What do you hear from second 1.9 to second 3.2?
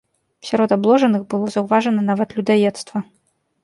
нават людаедства.